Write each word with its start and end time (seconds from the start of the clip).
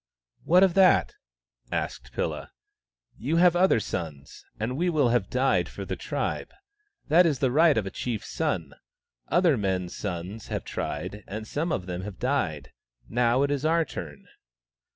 "What 0.45 0.63
of 0.63 0.73
that?" 0.73 1.13
asked 1.71 2.11
Pilla." 2.11 2.49
You 3.19 3.35
have 3.35 3.55
other 3.55 3.79
sons, 3.79 4.43
and 4.59 4.75
we 4.75 4.89
will 4.89 5.09
have 5.09 5.29
died 5.29 5.69
for 5.69 5.85
the 5.85 5.95
tribe. 5.95 6.49
That 7.09 7.27
is 7.27 7.37
the 7.37 7.51
right 7.51 7.77
of 7.77 7.85
a 7.85 7.91
chief's 7.91 8.29
son. 8.29 8.73
Other 9.27 9.57
men's 9.57 9.95
sons 9.95 10.47
have 10.47 10.63
tried, 10.65 11.23
and 11.27 11.47
some 11.47 11.71
of 11.71 11.85
them 11.85 12.01
have 12.01 12.17
died. 12.17 12.71
Now 13.09 13.43
it 13.43 13.51
is 13.51 13.63
our 13.63 13.85
turn." 13.85 14.25